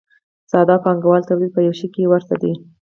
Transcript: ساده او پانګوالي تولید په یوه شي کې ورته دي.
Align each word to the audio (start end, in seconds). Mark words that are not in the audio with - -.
ساده 0.51 0.73
او 0.75 0.83
پانګوالي 0.85 1.27
تولید 1.29 1.51
په 1.53 1.61
یوه 1.65 1.75
شي 1.79 1.87
کې 1.93 2.09
ورته 2.11 2.35
دي. 2.41 2.53